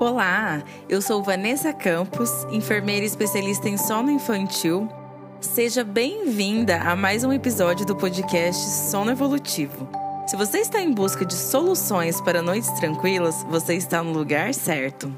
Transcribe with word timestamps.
Olá, 0.00 0.64
eu 0.88 1.00
sou 1.00 1.22
Vanessa 1.22 1.72
Campos, 1.72 2.28
enfermeira 2.50 3.06
especialista 3.06 3.68
em 3.68 3.78
sono 3.78 4.10
infantil. 4.10 4.88
Seja 5.40 5.84
bem-vinda 5.84 6.78
a 6.78 6.96
mais 6.96 7.22
um 7.22 7.32
episódio 7.32 7.86
do 7.86 7.94
podcast 7.94 8.60
Sono 8.90 9.12
Evolutivo. 9.12 9.88
Se 10.26 10.36
você 10.36 10.58
está 10.58 10.80
em 10.80 10.92
busca 10.92 11.24
de 11.24 11.34
soluções 11.34 12.20
para 12.20 12.42
noites 12.42 12.72
tranquilas, 12.72 13.44
você 13.44 13.76
está 13.76 14.02
no 14.02 14.12
lugar 14.12 14.52
certo. 14.52 15.14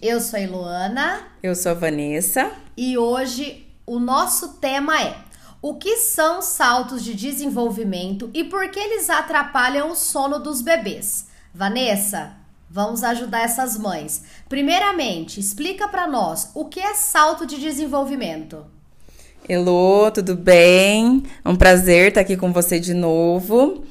Eu 0.00 0.20
sou 0.20 0.40
a 0.40 0.46
Luana. 0.46 1.20
Eu 1.40 1.54
sou 1.54 1.70
a 1.70 1.74
Vanessa. 1.76 2.50
E 2.76 2.98
hoje 2.98 3.64
o 3.86 4.00
nosso 4.00 4.54
tema 4.54 5.00
é 5.00 5.14
o 5.62 5.76
que 5.76 5.98
são 5.98 6.42
saltos 6.42 7.04
de 7.04 7.14
desenvolvimento 7.14 8.28
e 8.34 8.42
por 8.42 8.68
que 8.70 8.80
eles 8.80 9.08
atrapalham 9.08 9.92
o 9.92 9.94
sono 9.94 10.40
dos 10.40 10.60
bebês. 10.60 11.30
Vanessa, 11.54 12.32
vamos 12.70 13.04
ajudar 13.04 13.42
essas 13.42 13.76
mães. 13.76 14.22
Primeiramente, 14.48 15.38
explica 15.38 15.86
para 15.86 16.06
nós 16.06 16.50
o 16.54 16.64
que 16.64 16.80
é 16.80 16.94
salto 16.94 17.44
de 17.44 17.60
desenvolvimento. 17.60 18.64
Elô, 19.46 20.10
tudo 20.10 20.34
bem? 20.34 21.22
É 21.44 21.48
um 21.48 21.56
prazer 21.56 22.08
estar 22.08 22.22
aqui 22.22 22.38
com 22.38 22.52
você 22.52 22.80
de 22.80 22.94
novo. 22.94 23.84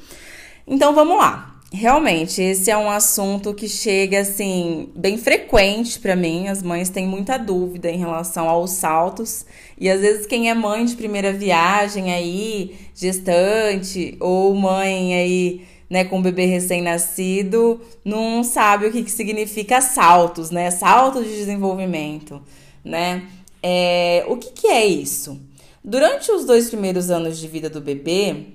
Então 0.66 0.92
vamos 0.92 1.16
lá. 1.16 1.60
Realmente, 1.72 2.42
esse 2.42 2.70
é 2.70 2.76
um 2.76 2.90
assunto 2.90 3.54
que 3.54 3.68
chega 3.68 4.20
assim 4.20 4.90
bem 4.96 5.16
frequente 5.16 6.00
para 6.00 6.16
mim. 6.16 6.48
As 6.48 6.62
mães 6.62 6.90
têm 6.90 7.06
muita 7.06 7.38
dúvida 7.38 7.88
em 7.88 7.98
relação 7.98 8.48
aos 8.48 8.72
saltos 8.72 9.46
e 9.78 9.88
às 9.88 10.00
vezes 10.00 10.26
quem 10.26 10.50
é 10.50 10.54
mãe 10.54 10.84
de 10.84 10.96
primeira 10.96 11.32
viagem 11.32 12.12
aí, 12.12 12.76
gestante 12.94 14.16
ou 14.20 14.52
mãe 14.54 15.14
aí 15.14 15.71
né, 15.92 16.06
com 16.06 16.20
um 16.20 16.22
bebê 16.22 16.46
recém-nascido, 16.46 17.78
não 18.02 18.42
sabe 18.42 18.86
o 18.86 18.90
que, 18.90 19.04
que 19.04 19.10
significa 19.10 19.82
saltos, 19.82 20.50
né? 20.50 20.70
Salto 20.70 21.22
de 21.22 21.28
desenvolvimento, 21.28 22.40
né? 22.82 23.28
É, 23.62 24.24
o 24.26 24.38
que, 24.38 24.52
que 24.52 24.68
é 24.68 24.86
isso? 24.86 25.38
Durante 25.84 26.32
os 26.32 26.46
dois 26.46 26.70
primeiros 26.70 27.10
anos 27.10 27.36
de 27.38 27.46
vida 27.46 27.68
do 27.68 27.78
bebê, 27.78 28.46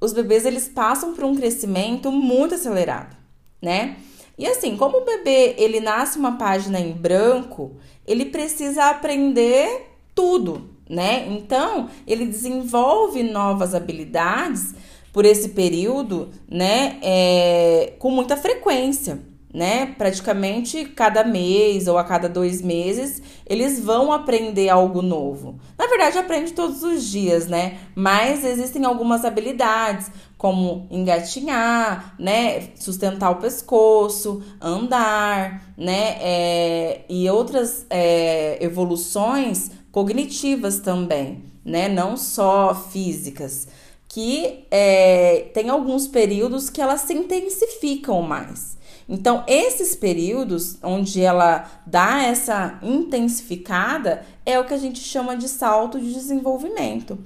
os 0.00 0.12
bebês 0.12 0.46
eles 0.46 0.68
passam 0.68 1.14
por 1.14 1.24
um 1.24 1.34
crescimento 1.34 2.12
muito 2.12 2.54
acelerado, 2.54 3.16
né? 3.60 3.96
E 4.38 4.46
assim, 4.46 4.76
como 4.76 4.98
o 4.98 5.04
bebê 5.04 5.56
ele 5.58 5.80
nasce 5.80 6.16
uma 6.16 6.38
página 6.38 6.78
em 6.78 6.92
branco, 6.92 7.72
ele 8.06 8.26
precisa 8.26 8.84
aprender 8.84 9.90
tudo, 10.14 10.70
né? 10.88 11.26
Então, 11.28 11.90
ele 12.06 12.24
desenvolve 12.24 13.24
novas 13.24 13.74
habilidades 13.74 14.74
por 15.14 15.24
esse 15.24 15.50
período, 15.50 16.28
né, 16.50 16.98
é, 17.00 17.94
com 18.00 18.10
muita 18.10 18.36
frequência, 18.36 19.22
né? 19.54 19.94
Praticamente 19.96 20.84
cada 20.86 21.22
mês 21.22 21.86
ou 21.86 21.96
a 21.96 22.02
cada 22.02 22.28
dois 22.28 22.60
meses 22.60 23.22
eles 23.46 23.78
vão 23.78 24.12
aprender 24.12 24.68
algo 24.68 25.00
novo. 25.00 25.60
Na 25.78 25.86
verdade, 25.86 26.18
aprende 26.18 26.52
todos 26.52 26.82
os 26.82 27.04
dias, 27.04 27.46
né? 27.46 27.78
Mas 27.94 28.44
existem 28.44 28.84
algumas 28.84 29.24
habilidades, 29.24 30.10
como 30.36 30.88
engatinhar, 30.90 32.16
né? 32.18 32.70
Sustentar 32.74 33.30
o 33.30 33.36
pescoço, 33.36 34.42
andar, 34.60 35.72
né? 35.78 36.16
É, 36.20 37.02
e 37.08 37.30
outras 37.30 37.86
é, 37.88 38.58
evoluções 38.60 39.70
cognitivas 39.92 40.80
também, 40.80 41.44
né? 41.64 41.88
Não 41.88 42.16
só 42.16 42.74
físicas 42.74 43.68
que 44.14 44.64
é, 44.70 45.46
tem 45.52 45.68
alguns 45.68 46.06
períodos 46.06 46.70
que 46.70 46.80
elas 46.80 47.00
se 47.00 47.12
intensificam 47.12 48.22
mais. 48.22 48.78
Então, 49.08 49.42
esses 49.48 49.96
períodos 49.96 50.78
onde 50.84 51.20
ela 51.20 51.68
dá 51.84 52.22
essa 52.22 52.78
intensificada 52.80 54.24
é 54.46 54.56
o 54.56 54.64
que 54.64 54.72
a 54.72 54.78
gente 54.78 55.00
chama 55.00 55.36
de 55.36 55.48
salto 55.48 55.98
de 55.98 56.14
desenvolvimento, 56.14 57.18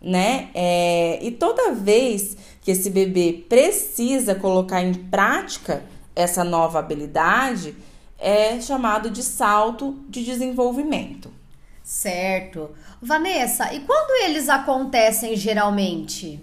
né? 0.00 0.50
É, 0.54 1.18
e 1.20 1.32
toda 1.32 1.72
vez 1.72 2.36
que 2.60 2.70
esse 2.70 2.90
bebê 2.90 3.44
precisa 3.48 4.36
colocar 4.36 4.80
em 4.80 4.94
prática 4.94 5.82
essa 6.14 6.44
nova 6.44 6.78
habilidade, 6.78 7.74
é 8.20 8.60
chamado 8.60 9.10
de 9.10 9.24
salto 9.24 9.98
de 10.08 10.24
desenvolvimento. 10.24 11.28
Certo. 11.86 12.70
Vanessa, 13.00 13.72
e 13.72 13.78
quando 13.78 14.24
eles 14.24 14.48
acontecem 14.48 15.36
geralmente? 15.36 16.40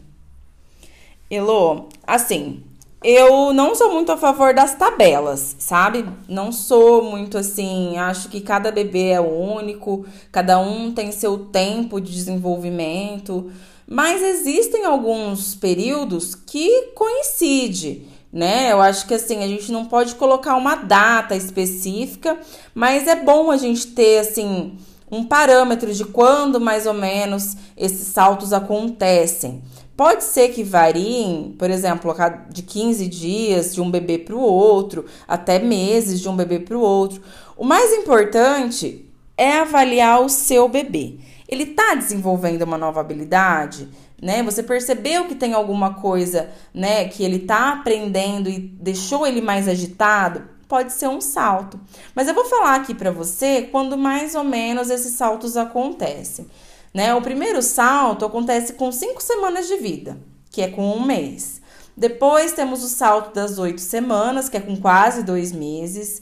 Elô, 1.29 1.89
assim, 2.07 2.63
eu 3.03 3.51
não 3.51 3.75
sou 3.75 3.91
muito 3.91 4.09
a 4.13 4.17
favor 4.17 4.53
das 4.53 4.73
tabelas, 4.75 5.57
sabe? 5.59 6.05
Não 6.29 6.49
sou 6.49 7.03
muito 7.03 7.37
assim, 7.37 7.97
acho 7.97 8.29
que 8.29 8.39
cada 8.39 8.71
bebê 8.71 9.09
é 9.09 9.19
único, 9.19 10.05
cada 10.31 10.57
um 10.59 10.93
tem 10.93 11.11
seu 11.11 11.37
tempo 11.37 11.99
de 11.99 12.13
desenvolvimento, 12.13 13.51
mas 13.85 14.23
existem 14.23 14.85
alguns 14.85 15.55
períodos 15.55 16.35
que 16.35 16.93
coincidem 16.95 18.07
né? 18.33 18.71
Eu 18.71 18.81
acho 18.81 19.05
que 19.05 19.13
assim, 19.13 19.43
a 19.43 19.47
gente 19.47 19.71
não 19.71 19.85
pode 19.85 20.15
colocar 20.15 20.55
uma 20.55 20.73
data 20.73 21.35
específica, 21.35 22.39
mas 22.73 23.07
é 23.07 23.15
bom 23.15 23.51
a 23.51 23.57
gente 23.57 23.85
ter 23.87 24.17
assim 24.17 24.75
um 25.13 25.23
parâmetro 25.23 25.93
de 25.93 26.05
quando 26.05 26.59
mais 26.59 26.87
ou 26.87 26.93
menos 26.93 27.55
esses 27.77 28.07
saltos 28.07 28.51
acontecem. 28.51 29.61
Pode 29.95 30.23
ser 30.23 30.49
que 30.49 30.63
variem, 30.63 31.55
por 31.57 31.69
exemplo, 31.69 32.15
de 32.49 32.63
15 32.63 33.07
dias 33.07 33.75
de 33.75 33.79
um 33.79 33.91
bebê 33.91 34.17
para 34.17 34.35
o 34.35 34.41
outro, 34.41 35.05
até 35.27 35.59
meses 35.59 36.19
de 36.19 36.27
um 36.27 36.35
bebê 36.35 36.59
para 36.59 36.75
o 36.75 36.81
outro. 36.81 37.21
O 37.55 37.63
mais 37.63 37.93
importante 37.93 39.05
é 39.37 39.59
avaliar 39.59 40.19
o 40.19 40.29
seu 40.29 40.67
bebê. 40.67 41.17
Ele 41.47 41.63
está 41.63 41.93
desenvolvendo 41.93 42.63
uma 42.63 42.77
nova 42.77 42.99
habilidade? 42.99 43.87
Né? 44.19 44.41
Você 44.41 44.63
percebeu 44.63 45.25
que 45.25 45.35
tem 45.35 45.53
alguma 45.53 45.93
coisa, 45.93 46.49
né, 46.73 47.05
que 47.05 47.23
ele 47.23 47.35
está 47.35 47.73
aprendendo 47.73 48.49
e 48.49 48.57
deixou 48.57 49.27
ele 49.27 49.41
mais 49.41 49.67
agitado? 49.67 50.52
Pode 50.67 50.93
ser 50.93 51.07
um 51.07 51.21
salto. 51.21 51.79
Mas 52.15 52.27
eu 52.27 52.33
vou 52.33 52.45
falar 52.45 52.75
aqui 52.75 52.93
para 52.93 53.11
você 53.11 53.67
quando 53.71 53.97
mais 53.97 54.35
ou 54.35 54.43
menos 54.43 54.89
esses 54.89 55.13
saltos 55.13 55.57
acontecem. 55.57 56.47
Né? 56.93 57.13
O 57.13 57.21
primeiro 57.21 57.61
salto 57.61 58.25
acontece 58.25 58.73
com 58.73 58.91
cinco 58.91 59.21
semanas 59.21 59.67
de 59.67 59.77
vida, 59.77 60.17
que 60.49 60.61
é 60.61 60.69
com 60.69 60.95
um 60.95 61.03
mês. 61.03 61.61
Depois 61.95 62.53
temos 62.53 62.83
o 62.83 62.87
salto 62.87 63.33
das 63.33 63.57
oito 63.57 63.81
semanas, 63.81 64.49
que 64.49 64.57
é 64.57 64.59
com 64.59 64.75
quase 64.75 65.23
dois 65.23 65.51
meses. 65.51 66.21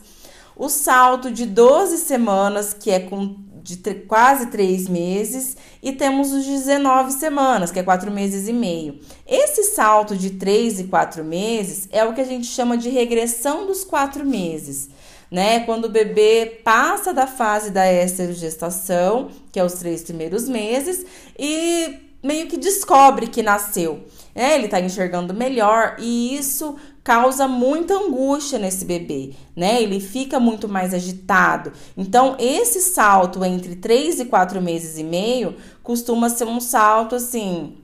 O 0.56 0.70
salto 0.70 1.32
de 1.32 1.46
12 1.46 1.98
semanas, 1.98 2.74
que 2.74 2.92
é 2.92 3.00
com 3.00 3.36
de 3.64 3.78
quase 4.08 4.48
três 4.48 4.88
meses, 4.88 5.56
e 5.82 5.92
temos 5.92 6.32
os 6.32 6.46
19 6.46 7.12
semanas, 7.12 7.72
que 7.72 7.80
é 7.80 7.84
quatro 7.84 8.12
meses 8.12 8.48
e 8.48 8.54
meio. 8.54 9.00
Esse 9.28 9.64
salto 9.64 10.16
de 10.16 10.32
três 10.32 10.80
e 10.80 10.86
quatro 10.86 11.24
meses 11.24 11.88
é 11.92 12.04
o 12.04 12.14
que 12.14 12.22
a 12.22 12.26
gente 12.26 12.48
chama 12.48 12.78
de 12.78 12.90
regressão 12.90 13.68
dos 13.68 13.84
quatro 13.84 14.26
meses. 14.26 14.90
Né? 15.30 15.62
Quando 15.62 15.86
o 15.86 15.90
bebê 15.90 16.62
passa 16.64 17.14
da 17.14 17.26
fase 17.26 17.72
da 17.72 17.92
esterogestação, 17.92 19.30
que 19.52 19.60
é 19.60 19.64
os 19.64 19.74
três 19.74 20.04
primeiros 20.04 20.50
meses, 20.50 21.06
e 21.40 22.12
meio 22.24 22.48
que 22.48 22.58
descobre 22.58 23.28
que 23.28 23.42
nasceu. 23.42 24.04
É, 24.34 24.56
ele 24.56 24.66
está 24.66 24.80
enxergando 24.80 25.34
melhor 25.34 25.96
e 26.00 26.36
isso 26.36 26.76
causa 27.04 27.48
muita 27.48 27.96
angústia 27.96 28.60
nesse 28.60 28.86
bebê, 28.86 29.34
né? 29.56 29.82
Ele 29.82 30.00
fica 30.00 30.40
muito 30.40 30.70
mais 30.70 30.94
agitado. 30.94 31.74
Então, 31.98 32.36
esse 32.40 32.80
salto 32.82 33.44
entre 33.44 33.76
3 33.76 34.22
e 34.22 34.26
4 34.26 34.62
meses 34.62 34.98
e 34.98 35.04
meio 35.04 35.56
costuma 35.84 36.30
ser 36.30 36.46
um 36.46 36.60
salto 36.60 37.16
assim 37.16 37.78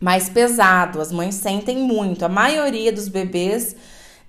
mais 0.00 0.28
pesado. 0.28 1.00
As 1.00 1.12
mães 1.12 1.36
sentem 1.36 1.78
muito. 1.78 2.24
A 2.24 2.28
maioria 2.28 2.92
dos 2.92 3.08
bebês 3.08 3.76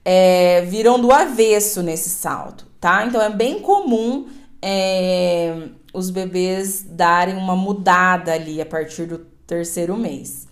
é, 0.06 0.62
viram 0.62 1.00
do 1.00 1.12
avesso 1.12 1.82
nesse 1.82 2.10
salto, 2.10 2.68
tá? 2.80 3.06
Então, 3.06 3.22
é 3.22 3.30
bem 3.30 3.60
comum 3.60 4.28
é, 4.62 5.70
os 5.94 6.10
bebês 6.10 6.84
darem 6.84 7.36
uma 7.36 7.56
mudada 7.56 8.34
ali 8.34 8.62
a 8.62 8.66
partir 8.66 9.06
do 9.06 9.20
terceiro 9.48 9.96
mês. 9.98 10.49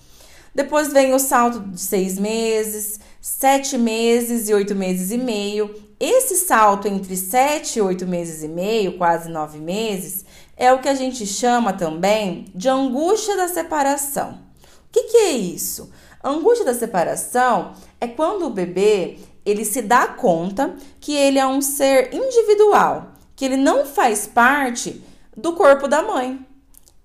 Depois 0.58 0.92
vem 0.92 1.14
o 1.14 1.20
salto 1.20 1.60
de 1.60 1.80
seis 1.80 2.18
meses, 2.18 3.00
sete 3.22 3.78
meses 3.78 4.50
e 4.50 4.54
oito 4.56 4.74
meses 4.74 5.12
e 5.12 5.18
meio. 5.20 5.72
Esse 6.00 6.36
salto 6.36 6.88
entre 6.88 7.16
sete 7.16 7.78
e 7.78 7.82
oito 7.84 8.08
meses 8.08 8.42
e 8.42 8.48
meio, 8.48 8.98
quase 8.98 9.30
nove 9.30 9.60
meses, 9.60 10.26
é 10.58 10.74
o 10.74 10.80
que 10.80 10.90
a 10.90 10.96
gente 10.96 11.28
chama 11.28 11.74
também 11.74 12.46
de 12.56 12.68
angústia 12.68 13.38
da 13.38 13.48
separação. 13.48 14.32
O 14.32 14.92
que, 14.92 15.04
que 15.04 15.18
é 15.18 15.32
isso? 15.34 15.92
A 16.24 16.32
angústia 16.32 16.66
da 16.66 16.74
separação 16.74 17.74
é 18.02 18.08
quando 18.08 18.48
o 18.48 18.50
bebê 18.50 19.20
ele 19.46 19.64
se 19.64 19.84
dá 19.84 20.08
conta 20.08 20.76
que 21.00 21.16
ele 21.16 21.38
é 21.38 21.46
um 21.46 21.62
ser 21.62 22.12
individual, 22.12 23.12
que 23.36 23.46
ele 23.46 23.58
não 23.58 23.86
faz 23.86 24.26
parte 24.26 25.04
do 25.38 25.54
corpo 25.54 25.88
da 25.88 26.02
mãe. 26.02 26.44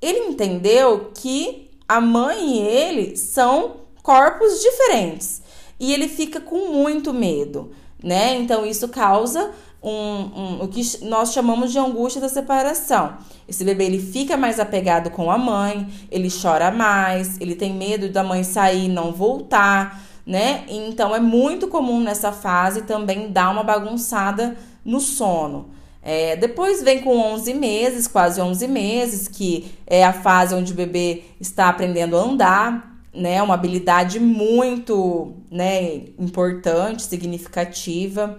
Ele 0.00 0.20
entendeu 0.20 1.12
que 1.14 1.61
a 1.88 2.00
mãe 2.00 2.56
e 2.56 2.58
ele 2.60 3.16
são 3.16 3.76
corpos 4.02 4.60
diferentes 4.60 5.42
e 5.78 5.92
ele 5.92 6.08
fica 6.08 6.40
com 6.40 6.72
muito 6.72 7.12
medo, 7.12 7.72
né? 8.02 8.36
Então 8.36 8.64
isso 8.64 8.88
causa 8.88 9.50
um, 9.82 9.90
um, 9.90 10.62
o 10.62 10.68
que 10.68 10.82
nós 11.04 11.32
chamamos 11.32 11.72
de 11.72 11.78
angústia 11.78 12.20
da 12.20 12.28
separação. 12.28 13.14
Esse 13.48 13.64
bebê 13.64 13.86
ele 13.86 13.98
fica 13.98 14.36
mais 14.36 14.60
apegado 14.60 15.10
com 15.10 15.30
a 15.30 15.36
mãe, 15.36 15.88
ele 16.10 16.28
chora 16.30 16.70
mais, 16.70 17.40
ele 17.40 17.54
tem 17.54 17.74
medo 17.74 18.08
da 18.08 18.22
mãe 18.22 18.44
sair 18.44 18.84
e 18.84 18.88
não 18.88 19.12
voltar, 19.12 20.00
né? 20.24 20.64
Então 20.68 21.14
é 21.14 21.20
muito 21.20 21.66
comum 21.66 22.00
nessa 22.00 22.30
fase 22.30 22.82
também 22.82 23.30
dar 23.30 23.50
uma 23.50 23.64
bagunçada 23.64 24.56
no 24.84 25.00
sono. 25.00 25.70
É, 26.02 26.34
depois 26.34 26.82
vem 26.82 27.00
com 27.00 27.16
11 27.16 27.54
meses, 27.54 28.08
quase 28.08 28.40
11 28.40 28.66
meses, 28.66 29.28
que 29.28 29.72
é 29.86 30.04
a 30.04 30.12
fase 30.12 30.54
onde 30.54 30.72
o 30.72 30.76
bebê 30.76 31.22
está 31.40 31.68
aprendendo 31.68 32.16
a 32.16 32.22
andar, 32.22 32.98
né? 33.14 33.40
Uma 33.40 33.54
habilidade 33.54 34.18
muito, 34.18 35.34
né, 35.50 35.94
importante, 36.18 37.02
significativa. 37.02 38.38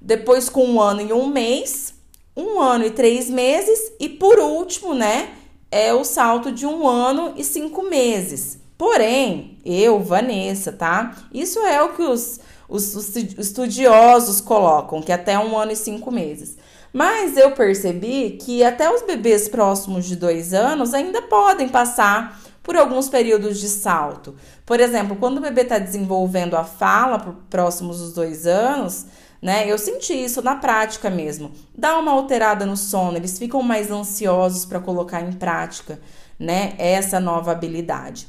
Depois 0.00 0.48
com 0.48 0.64
um 0.64 0.80
ano 0.80 1.00
e 1.00 1.12
um 1.12 1.26
mês, 1.26 1.94
um 2.36 2.60
ano 2.60 2.84
e 2.84 2.90
três 2.90 3.28
meses 3.28 3.92
e 3.98 4.08
por 4.08 4.38
último, 4.38 4.94
né, 4.94 5.30
é 5.70 5.92
o 5.92 6.04
salto 6.04 6.52
de 6.52 6.66
um 6.66 6.86
ano 6.86 7.34
e 7.36 7.42
cinco 7.42 7.82
meses. 7.82 8.60
Porém, 8.76 9.58
eu, 9.64 10.00
Vanessa, 10.00 10.72
tá? 10.72 11.16
Isso 11.32 11.58
é 11.60 11.82
o 11.82 11.94
que 11.94 12.02
os, 12.02 12.40
os, 12.68 12.94
os 12.94 13.16
estudiosos 13.16 14.40
colocam, 14.40 15.00
que 15.00 15.12
é 15.12 15.14
até 15.14 15.38
um 15.38 15.56
ano 15.56 15.72
e 15.72 15.76
cinco 15.76 16.10
meses. 16.10 16.56
Mas 16.92 17.36
eu 17.36 17.52
percebi 17.52 18.38
que 18.40 18.62
até 18.62 18.92
os 18.92 19.02
bebês 19.02 19.48
próximos 19.48 20.04
de 20.04 20.14
dois 20.14 20.52
anos 20.52 20.92
ainda 20.92 21.22
podem 21.22 21.68
passar 21.68 22.40
por 22.62 22.76
alguns 22.76 23.08
períodos 23.08 23.58
de 23.58 23.68
salto. 23.68 24.36
Por 24.64 24.78
exemplo, 24.78 25.16
quando 25.16 25.38
o 25.38 25.40
bebê 25.40 25.62
está 25.62 25.78
desenvolvendo 25.78 26.54
a 26.54 26.64
fala 26.64 27.36
próximos 27.48 27.98
dos 27.98 28.12
dois 28.12 28.46
anos, 28.46 29.06
né? 29.40 29.68
Eu 29.68 29.76
senti 29.76 30.12
isso 30.12 30.40
na 30.40 30.54
prática 30.54 31.10
mesmo. 31.10 31.50
Dá 31.76 31.98
uma 31.98 32.12
alterada 32.12 32.64
no 32.64 32.76
sono, 32.76 33.16
eles 33.16 33.38
ficam 33.38 33.62
mais 33.62 33.90
ansiosos 33.90 34.64
para 34.64 34.78
colocar 34.78 35.20
em 35.20 35.32
prática, 35.32 35.98
né? 36.38 36.74
Essa 36.78 37.18
nova 37.18 37.50
habilidade. 37.50 38.28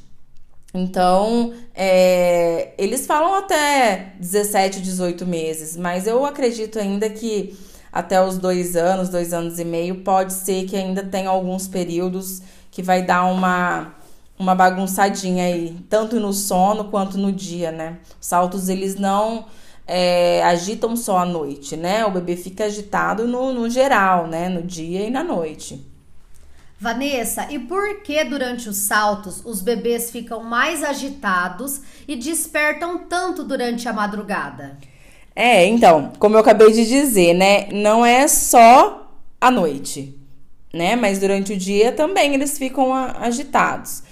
Então, 0.73 1.53
é, 1.75 2.73
eles 2.79 3.05
falam 3.05 3.35
até 3.35 4.15
17, 4.19 4.81
18 4.81 5.23
meses, 5.23 5.77
mas 5.77 6.07
eu 6.07 6.25
acredito 6.25 6.79
ainda 6.79 7.07
que 7.11 7.55
até 7.93 8.19
os 8.25 8.39
dois 8.39 8.75
anos, 8.75 9.07
dois 9.07 9.31
anos 9.33 9.59
e 9.59 9.63
meio, 9.63 9.97
pode 9.97 10.33
ser 10.33 10.65
que 10.65 10.75
ainda 10.75 11.03
tenha 11.03 11.29
alguns 11.29 11.67
períodos 11.67 12.41
que 12.71 12.81
vai 12.81 13.03
dar 13.03 13.25
uma, 13.25 13.93
uma 14.37 14.55
bagunçadinha 14.55 15.45
aí, 15.45 15.77
tanto 15.87 16.19
no 16.19 16.33
sono 16.33 16.85
quanto 16.85 17.19
no 17.19 17.31
dia, 17.31 17.71
né? 17.71 17.99
Os 18.19 18.25
saltos, 18.25 18.67
eles 18.67 18.95
não 18.95 19.45
é, 19.85 20.41
agitam 20.43 20.95
só 20.95 21.19
à 21.19 21.25
noite, 21.25 21.77
né? 21.77 22.03
O 22.03 22.09
bebê 22.09 22.35
fica 22.35 22.65
agitado 22.65 23.27
no, 23.27 23.53
no 23.53 23.69
geral, 23.69 24.25
né? 24.25 24.49
No 24.49 24.63
dia 24.63 25.05
e 25.05 25.11
na 25.11 25.23
noite. 25.23 25.85
Vanessa, 26.79 27.47
e 27.51 27.59
por 27.59 28.01
que 28.01 28.23
durante 28.25 28.67
os 28.67 28.77
saltos 28.77 29.41
os 29.45 29.61
bebês 29.61 30.09
ficam 30.09 30.43
mais 30.43 30.83
agitados 30.83 31.79
e 32.07 32.15
despertam 32.15 33.05
tanto 33.07 33.43
durante 33.43 33.87
a 33.87 33.93
madrugada? 33.93 34.77
É, 35.35 35.65
então, 35.65 36.11
como 36.19 36.35
eu 36.35 36.39
acabei 36.39 36.71
de 36.71 36.85
dizer, 36.85 37.33
né? 37.33 37.67
Não 37.71 38.05
é 38.05 38.27
só 38.27 39.09
à 39.41 39.49
noite, 39.49 40.15
né? 40.73 40.95
Mas 40.95 41.19
durante 41.19 41.53
o 41.53 41.57
dia 41.57 41.91
também 41.91 42.33
eles 42.33 42.57
ficam 42.57 42.93
agitados. 42.93 44.03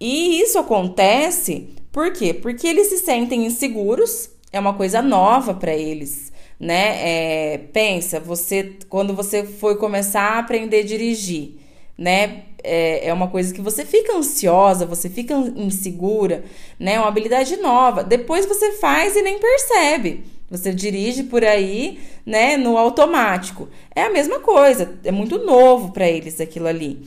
E 0.00 0.40
isso 0.40 0.58
acontece 0.58 1.68
por 1.90 2.12
quê? 2.12 2.32
Porque 2.32 2.66
eles 2.66 2.88
se 2.88 2.98
sentem 2.98 3.44
inseguros, 3.44 4.30
é 4.52 4.60
uma 4.60 4.74
coisa 4.74 5.02
nova 5.02 5.52
para 5.54 5.74
eles, 5.74 6.32
né? 6.60 7.54
É, 7.54 7.58
pensa, 7.72 8.20
você 8.20 8.76
quando 8.88 9.14
você 9.14 9.44
foi 9.44 9.76
começar 9.76 10.22
a 10.22 10.38
aprender 10.38 10.80
a 10.80 10.86
dirigir, 10.86 11.56
né? 11.96 12.44
É, 12.62 13.08
é 13.08 13.12
uma 13.12 13.28
coisa 13.28 13.52
que 13.52 13.60
você 13.60 13.84
fica 13.84 14.16
ansiosa, 14.16 14.86
você 14.86 15.08
fica 15.08 15.34
insegura, 15.56 16.44
né? 16.78 16.94
É 16.94 16.98
uma 17.00 17.08
habilidade 17.08 17.56
nova. 17.56 18.04
Depois 18.04 18.46
você 18.46 18.72
faz 18.72 19.16
e 19.16 19.22
nem 19.22 19.38
percebe. 19.40 20.37
Você 20.50 20.72
dirige 20.72 21.24
por 21.24 21.44
aí, 21.44 21.98
né, 22.24 22.56
no 22.56 22.78
automático. 22.78 23.68
É 23.94 24.04
a 24.04 24.10
mesma 24.10 24.40
coisa, 24.40 24.98
é 25.04 25.12
muito 25.12 25.44
novo 25.44 25.92
para 25.92 26.08
eles 26.08 26.40
aquilo 26.40 26.66
ali. 26.66 27.06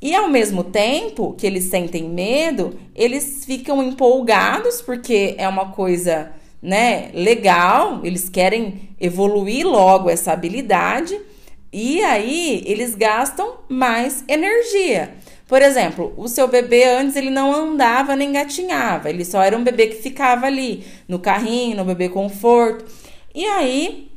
E 0.00 0.14
ao 0.14 0.28
mesmo 0.28 0.62
tempo 0.62 1.34
que 1.36 1.46
eles 1.46 1.64
sentem 1.64 2.04
medo, 2.08 2.78
eles 2.94 3.44
ficam 3.44 3.82
empolgados 3.82 4.80
porque 4.82 5.34
é 5.38 5.48
uma 5.48 5.72
coisa, 5.72 6.30
né, 6.62 7.10
legal, 7.12 8.00
eles 8.04 8.28
querem 8.28 8.90
evoluir 9.00 9.66
logo 9.66 10.08
essa 10.08 10.32
habilidade 10.32 11.18
e 11.72 12.02
aí 12.02 12.62
eles 12.66 12.94
gastam 12.94 13.54
mais 13.68 14.22
energia. 14.28 15.14
Por 15.46 15.62
exemplo, 15.62 16.12
o 16.16 16.26
seu 16.26 16.48
bebê 16.48 16.84
antes 16.84 17.14
ele 17.14 17.30
não 17.30 17.54
andava 17.54 18.16
nem 18.16 18.32
gatinhava, 18.32 19.08
ele 19.08 19.24
só 19.24 19.42
era 19.42 19.56
um 19.56 19.62
bebê 19.62 19.86
que 19.86 20.02
ficava 20.02 20.46
ali 20.46 20.84
no 21.06 21.20
carrinho, 21.20 21.76
no 21.76 21.84
bebê 21.84 22.08
conforto. 22.08 22.84
E 23.32 23.44
aí 23.46 24.10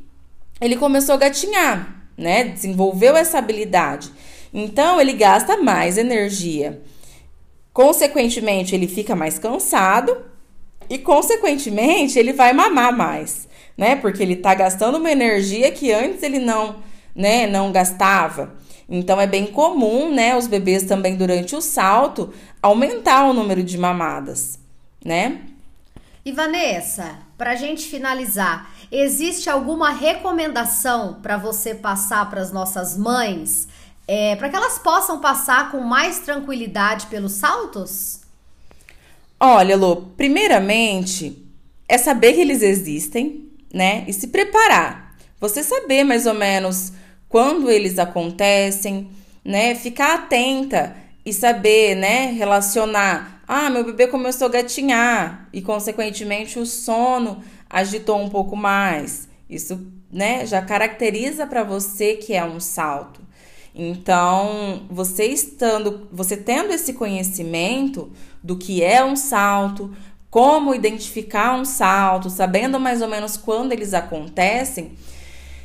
ele 0.60 0.76
começou 0.76 1.14
a 1.14 1.18
gatinhar, 1.18 2.04
né? 2.16 2.44
Desenvolveu 2.44 3.16
essa 3.16 3.38
habilidade. 3.38 4.10
Então 4.52 5.00
ele 5.00 5.12
gasta 5.12 5.56
mais 5.56 5.96
energia. 5.96 6.82
Consequentemente, 7.72 8.74
ele 8.74 8.88
fica 8.88 9.14
mais 9.14 9.38
cansado 9.38 10.16
e 10.88 10.98
consequentemente 10.98 12.18
ele 12.18 12.32
vai 12.32 12.52
mamar 12.52 12.96
mais, 12.96 13.48
né? 13.78 13.94
Porque 13.94 14.20
ele 14.20 14.34
tá 14.34 14.52
gastando 14.52 14.98
uma 14.98 15.12
energia 15.12 15.70
que 15.70 15.92
antes 15.92 16.24
ele 16.24 16.40
não, 16.40 16.82
né, 17.14 17.46
não 17.46 17.70
gastava. 17.70 18.52
Então 18.90 19.20
é 19.20 19.26
bem 19.26 19.46
comum, 19.46 20.12
né, 20.12 20.36
os 20.36 20.48
bebês 20.48 20.82
também 20.82 21.14
durante 21.16 21.54
o 21.54 21.60
salto 21.60 22.34
aumentar 22.60 23.30
o 23.30 23.32
número 23.32 23.62
de 23.62 23.78
mamadas, 23.78 24.58
né? 25.04 25.42
E 26.24 26.32
Vanessa, 26.32 27.18
para 27.38 27.52
a 27.52 27.56
gente 27.56 27.88
finalizar, 27.88 28.68
existe 28.90 29.48
alguma 29.48 29.90
recomendação 29.90 31.20
para 31.22 31.38
você 31.38 31.74
passar 31.74 32.28
para 32.28 32.42
as 32.42 32.52
nossas 32.52 32.98
mães, 32.98 33.68
é, 34.08 34.34
para 34.34 34.48
que 34.48 34.56
elas 34.56 34.78
possam 34.78 35.20
passar 35.20 35.70
com 35.70 35.80
mais 35.80 36.18
tranquilidade 36.18 37.06
pelos 37.06 37.32
saltos? 37.32 38.20
Olha, 39.38 39.76
Lu, 39.76 40.12
primeiramente 40.16 41.46
é 41.88 41.96
saber 41.96 42.34
que 42.34 42.40
eles 42.40 42.60
existem, 42.60 43.48
né, 43.72 44.04
e 44.06 44.12
se 44.12 44.26
preparar. 44.26 45.16
Você 45.40 45.62
saber 45.62 46.04
mais 46.04 46.26
ou 46.26 46.34
menos 46.34 46.92
quando 47.30 47.70
eles 47.70 47.98
acontecem, 47.98 49.08
né? 49.42 49.74
Ficar 49.76 50.14
atenta 50.14 50.96
e 51.24 51.32
saber, 51.32 51.94
né, 51.94 52.32
relacionar. 52.32 53.42
Ah, 53.46 53.70
meu 53.70 53.84
bebê 53.84 54.08
começou 54.08 54.48
a 54.48 54.50
gatinhar 54.50 55.48
e 55.52 55.62
consequentemente 55.62 56.58
o 56.58 56.66
sono 56.66 57.42
agitou 57.68 58.20
um 58.20 58.28
pouco 58.28 58.56
mais. 58.56 59.28
Isso, 59.48 59.80
né, 60.10 60.44
já 60.44 60.60
caracteriza 60.60 61.46
para 61.46 61.62
você 61.62 62.14
que 62.16 62.34
é 62.34 62.44
um 62.44 62.58
salto. 62.58 63.20
Então, 63.72 64.82
você 64.90 65.26
estando, 65.26 66.08
você 66.10 66.36
tendo 66.36 66.72
esse 66.72 66.94
conhecimento 66.94 68.10
do 68.42 68.56
que 68.56 68.82
é 68.82 69.04
um 69.04 69.14
salto, 69.14 69.94
como 70.28 70.74
identificar 70.74 71.54
um 71.54 71.64
salto, 71.64 72.28
sabendo 72.28 72.80
mais 72.80 73.00
ou 73.02 73.08
menos 73.08 73.36
quando 73.36 73.70
eles 73.72 73.94
acontecem, 73.94 74.96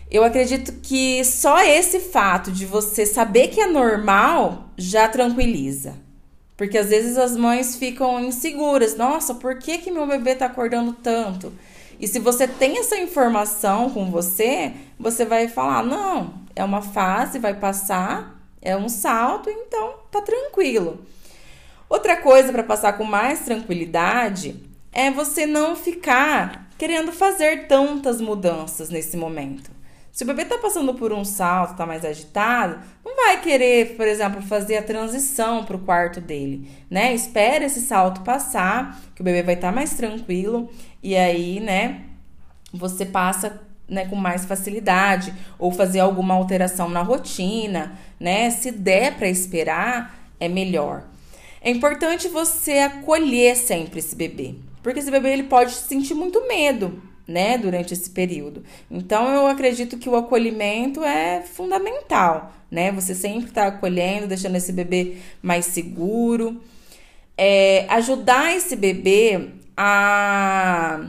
eu 0.10 0.24
acredito 0.24 0.74
que 0.82 1.24
só 1.24 1.64
esse 1.64 2.00
fato 2.00 2.52
de 2.52 2.66
você 2.66 3.06
saber 3.06 3.48
que 3.50 3.60
é 3.60 3.68
normal 3.68 4.70
já 4.78 5.08
tranquiliza. 5.08 5.96
Porque 6.56 6.78
às 6.78 6.90
vezes 6.90 7.18
as 7.18 7.36
mães 7.36 7.76
ficam 7.76 8.20
inseguras. 8.20 8.96
Nossa, 8.96 9.34
por 9.36 9.60
que, 9.60 9.78
que 9.80 9.92
meu 9.92 10.08
bebê 10.08 10.36
tá 10.36 10.46
acordando 10.46 10.94
tanto? 10.94 11.52
E 12.00 12.08
se 12.08 12.20
você 12.20 12.48
tem 12.48 12.78
essa 12.78 12.98
informação 12.98 13.90
com 13.90 14.10
você, 14.10 14.74
você 14.98 15.26
vai 15.26 15.48
falar: 15.48 15.84
não, 15.84 16.34
é 16.56 16.64
uma 16.64 16.82
fase, 16.82 17.40
vai 17.40 17.54
passar, 17.54 18.42
é 18.62 18.76
um 18.76 18.88
salto, 18.88 19.50
então 19.50 19.96
tá 20.12 20.22
tranquilo. 20.22 21.06
Outra 21.90 22.18
coisa 22.18 22.52
para 22.52 22.64
passar 22.64 22.94
com 22.94 23.04
mais 23.04 23.42
tranquilidade 23.42 24.56
é 24.92 25.12
você 25.12 25.46
não 25.46 25.76
ficar 25.76 26.70
querendo 26.78 27.12
fazer 27.12 27.68
tantas 27.68 28.20
mudanças 28.20 28.90
nesse 28.90 29.16
momento. 29.16 29.72
Se 30.16 30.24
o 30.24 30.28
bebê 30.28 30.46
tá 30.46 30.58
passando 30.58 30.94
por 30.94 31.12
um 31.12 31.26
salto, 31.26 31.76
tá 31.76 31.86
mais 31.86 32.06
agitado, 32.06 32.80
não 33.04 33.18
vai 33.18 33.42
querer, 33.42 33.98
por 33.98 34.08
exemplo, 34.08 34.42
fazer 34.42 34.78
a 34.78 34.82
transição 34.82 35.66
para 35.66 35.76
o 35.76 35.80
quarto 35.80 36.22
dele, 36.22 36.72
né? 36.90 37.14
Espera 37.14 37.66
esse 37.66 37.82
salto 37.82 38.22
passar, 38.22 38.98
que 39.14 39.20
o 39.20 39.26
bebê 39.26 39.44
vai 39.44 39.56
estar 39.56 39.72
tá 39.72 39.76
mais 39.76 39.94
tranquilo 39.94 40.70
e 41.04 41.18
aí, 41.18 41.60
né, 41.60 42.04
você 42.72 43.06
passa 43.06 43.62
né, 43.90 44.06
com 44.06 44.16
mais 44.16 44.46
facilidade 44.46 45.34
ou 45.60 45.70
fazer 45.70 46.00
alguma 46.00 46.34
alteração 46.34 46.88
na 46.88 47.02
rotina, 47.02 48.00
né? 48.18 48.50
Se 48.52 48.72
der 48.72 49.18
para 49.18 49.28
esperar, 49.28 50.32
é 50.40 50.48
melhor. 50.48 51.04
É 51.60 51.70
importante 51.70 52.30
você 52.30 52.80
acolher 52.80 53.58
sempre 53.58 54.00
esse 54.00 54.16
bebê, 54.16 54.56
porque 54.82 55.00
esse 55.00 55.12
bebê 55.12 55.34
ele 55.34 55.44
pode 55.44 55.74
sentir 55.74 56.14
muito 56.14 56.48
medo 56.48 57.04
né, 57.28 57.58
durante 57.58 57.94
esse 57.94 58.10
período. 58.10 58.64
Então 58.90 59.28
eu 59.30 59.48
acredito 59.48 59.98
que 59.98 60.10
o 60.10 60.16
acolhimento 60.16 61.04
é 61.04 61.42
fundamental, 61.42 62.54
né? 62.70 62.92
Você 62.92 63.16
sempre 63.16 63.50
está 63.50 63.68
acolhendo, 63.68 64.28
deixando 64.28 64.56
esse 64.56 64.72
bebê 64.72 65.18
mais 65.42 65.66
seguro, 65.66 66.62
é, 67.38 67.86
ajudar 67.90 68.56
esse 68.56 68.76
bebê 68.76 69.50
a, 69.76 71.02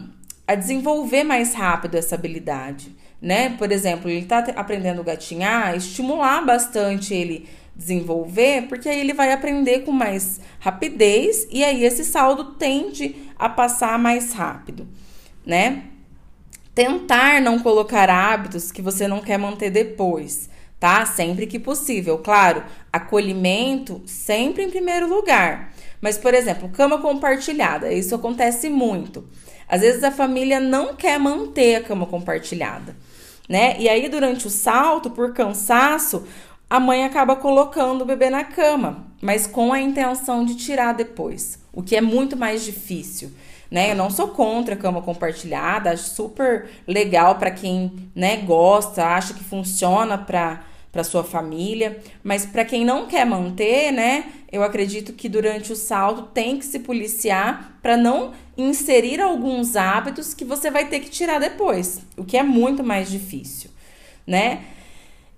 a 0.47 0.55
desenvolver 0.55 1.23
mais 1.23 1.55
rápido 1.55 1.97
essa 1.97 2.15
habilidade, 2.15 2.95
né? 3.21 3.51
Por 3.59 3.71
exemplo, 3.71 4.11
ele 4.11 4.21
está 4.21 4.39
aprendendo 4.57 5.01
a 5.03 5.05
gatinhar, 5.05 5.77
estimular 5.77 6.45
bastante 6.45 7.15
ele 7.15 7.49
desenvolver, 7.77 8.63
porque 8.69 8.89
aí 8.89 8.99
ele 8.99 9.13
vai 9.13 9.33
aprender 9.33 9.81
com 9.81 9.93
mais 9.93 10.41
rapidez 10.59 11.47
e 11.51 11.63
aí 11.63 11.85
esse 11.85 12.07
saldo 12.07 12.55
tende 12.55 13.15
a 13.39 13.51
passar 13.51 13.99
mais 13.99 14.33
rápido, 14.33 14.89
né? 15.45 15.83
Tentar 16.77 17.41
não 17.41 17.59
colocar 17.59 18.11
hábitos 18.11 18.71
que 18.71 18.83
você 18.83 19.09
não 19.09 19.23
quer 19.23 19.39
manter 19.39 19.71
depois, 19.71 20.51
tá? 20.79 21.07
Sempre 21.07 21.47
que 21.47 21.59
possível. 21.59 22.19
Claro, 22.19 22.63
acolhimento 22.93 24.03
sempre 24.05 24.63
em 24.63 24.69
primeiro 24.69 25.09
lugar. 25.09 25.73
Mas, 26.03 26.19
por 26.19 26.35
exemplo, 26.35 26.69
cama 26.69 26.99
compartilhada, 26.99 27.91
isso 27.91 28.15
acontece 28.15 28.69
muito. 28.69 29.27
Às 29.67 29.81
vezes 29.81 30.05
a 30.05 30.11
família 30.11 30.61
não 30.61 30.95
quer 30.95 31.19
manter 31.19 31.77
a 31.77 31.83
cama 31.83 32.05
compartilhada, 32.05 32.95
né? 33.49 33.77
E 33.79 33.89
aí, 33.89 34.07
durante 34.11 34.47
o 34.47 34.51
salto, 34.51 35.09
por 35.09 35.33
cansaço, 35.33 36.27
a 36.69 36.79
mãe 36.79 37.07
acaba 37.07 37.37
colocando 37.37 38.03
o 38.03 38.07
bebê 38.07 38.29
na 38.29 38.45
cama, 38.45 39.07
mas 39.23 39.47
com 39.47 39.73
a 39.73 39.81
intenção 39.81 40.45
de 40.45 40.55
tirar 40.55 40.93
depois, 40.93 41.59
o 41.73 41.83
que 41.83 41.97
é 41.97 42.03
muito 42.03 42.37
mais 42.37 42.63
difícil. 42.67 43.31
Né? 43.71 43.91
Eu 43.93 43.97
não 43.97 44.11
sou 44.11 44.29
contra 44.29 44.75
a 44.75 44.79
cama 44.79 45.03
compartilhada, 45.03 45.91
acho 45.91 46.11
super 46.11 46.69
legal 46.87 47.37
para 47.37 47.51
quem 47.51 48.11
né, 48.15 48.37
gosta, 48.39 49.05
acha 49.05 49.35
que 49.35 49.43
funciona 49.43 50.17
para 50.17 50.65
para 50.97 51.05
sua 51.05 51.23
família, 51.23 52.03
mas 52.25 52.47
para 52.47 52.65
quem 52.65 52.83
não 52.83 53.07
quer 53.07 53.27
manter, 53.27 53.93
né, 53.93 54.33
eu 54.51 54.63
acredito 54.63 55.13
que 55.13 55.29
durante 55.29 55.71
o 55.71 55.77
salto 55.77 56.23
tem 56.33 56.59
que 56.59 56.65
se 56.65 56.79
policiar 56.79 57.79
para 57.83 57.99
não 57.99 58.33
inserir 58.57 59.21
alguns 59.21 59.77
hábitos 59.77 60.33
que 60.33 60.43
você 60.43 60.71
vai 60.71 60.89
ter 60.89 61.01
que 61.01 61.11
tirar 61.11 61.39
depois, 61.39 62.01
o 62.17 62.25
que 62.25 62.39
é 62.39 62.43
muito 62.43 62.83
mais 62.83 63.11
difícil, 63.11 63.69
né? 64.27 64.65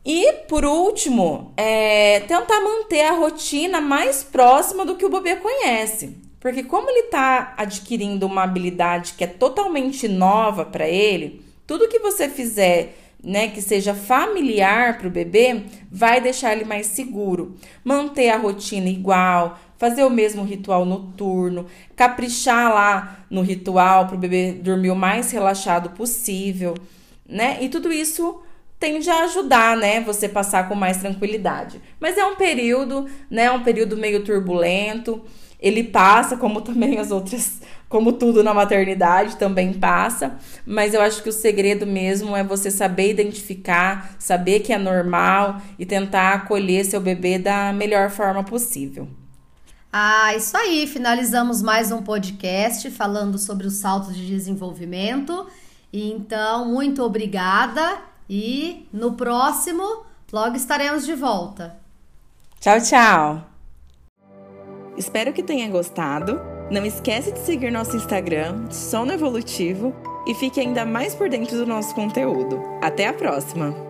E, 0.04 0.32
por 0.48 0.64
último, 0.64 1.52
é, 1.56 2.20
tentar 2.20 2.60
manter 2.60 3.02
a 3.02 3.12
rotina 3.12 3.80
mais 3.80 4.22
próxima 4.22 4.86
do 4.86 4.94
que 4.94 5.04
o 5.04 5.10
bebê 5.10 5.36
conhece. 5.36 6.16
Porque, 6.40 6.62
como 6.62 6.88
ele 6.90 7.06
está 7.06 7.54
adquirindo 7.56 8.26
uma 8.26 8.44
habilidade 8.44 9.14
que 9.14 9.24
é 9.24 9.26
totalmente 9.26 10.06
nova 10.06 10.64
para 10.64 10.88
ele, 10.88 11.42
tudo 11.66 11.88
que 11.88 11.98
você 11.98 12.28
fizer 12.28 12.96
né, 13.22 13.48
que 13.48 13.60
seja 13.60 13.94
familiar 13.94 14.96
para 14.96 15.08
o 15.08 15.10
bebê, 15.10 15.62
vai 15.90 16.20
deixar 16.20 16.52
ele 16.52 16.64
mais 16.64 16.86
seguro. 16.86 17.56
Manter 17.84 18.30
a 18.30 18.36
rotina 18.36 18.88
igual, 18.88 19.58
fazer 19.76 20.04
o 20.04 20.10
mesmo 20.10 20.44
ritual 20.44 20.84
noturno, 20.84 21.66
caprichar 21.96 22.72
lá 22.72 23.24
no 23.28 23.42
ritual 23.42 24.06
para 24.06 24.16
o 24.16 24.18
bebê 24.18 24.52
dormir 24.52 24.90
o 24.90 24.96
mais 24.96 25.30
relaxado 25.30 25.90
possível, 25.90 26.74
né? 27.28 27.58
E 27.60 27.68
tudo 27.68 27.92
isso 27.92 28.40
tende 28.78 29.10
a 29.10 29.24
ajudar, 29.24 29.76
né, 29.76 30.00
você 30.00 30.28
passar 30.28 30.68
com 30.68 30.74
mais 30.76 30.98
tranquilidade. 30.98 31.80
Mas 31.98 32.16
é 32.16 32.24
um 32.24 32.36
período, 32.36 33.06
né, 33.28 33.50
um 33.50 33.64
período 33.64 33.96
meio 33.96 34.22
turbulento. 34.22 35.20
Ele 35.60 35.82
passa, 35.82 36.36
como 36.36 36.60
também 36.60 36.98
as 36.98 37.10
outras, 37.10 37.60
como 37.88 38.12
tudo 38.12 38.42
na 38.42 38.52
maternidade 38.52 39.36
também 39.36 39.72
passa, 39.72 40.38
mas 40.66 40.94
eu 40.94 41.00
acho 41.00 41.22
que 41.22 41.28
o 41.28 41.32
segredo 41.32 41.86
mesmo 41.86 42.36
é 42.36 42.44
você 42.44 42.70
saber 42.70 43.10
identificar, 43.10 44.14
saber 44.18 44.60
que 44.60 44.72
é 44.72 44.78
normal 44.78 45.60
e 45.78 45.86
tentar 45.86 46.34
acolher 46.34 46.84
seu 46.84 47.00
bebê 47.00 47.38
da 47.38 47.72
melhor 47.72 48.10
forma 48.10 48.44
possível. 48.44 49.08
Ah, 49.90 50.34
isso 50.36 50.54
aí, 50.56 50.86
finalizamos 50.86 51.62
mais 51.62 51.90
um 51.90 52.02
podcast 52.02 52.90
falando 52.90 53.38
sobre 53.38 53.66
o 53.66 53.70
salto 53.70 54.12
de 54.12 54.26
desenvolvimento. 54.26 55.46
Então, 55.90 56.66
muito 56.66 57.02
obrigada 57.02 57.98
e 58.28 58.86
no 58.92 59.14
próximo, 59.14 60.04
logo 60.30 60.56
estaremos 60.56 61.06
de 61.06 61.14
volta. 61.14 61.76
Tchau, 62.60 62.80
tchau. 62.82 63.57
Espero 64.98 65.32
que 65.32 65.44
tenha 65.44 65.70
gostado. 65.70 66.40
Não 66.72 66.84
esquece 66.84 67.30
de 67.30 67.38
seguir 67.38 67.70
nosso 67.70 67.96
Instagram, 67.96 68.68
Sono 68.68 69.12
Evolutivo, 69.12 69.94
e 70.26 70.34
fique 70.34 70.60
ainda 70.60 70.84
mais 70.84 71.14
por 71.14 71.30
dentro 71.30 71.56
do 71.56 71.64
nosso 71.64 71.94
conteúdo. 71.94 72.60
Até 72.82 73.06
a 73.06 73.12
próxima! 73.12 73.87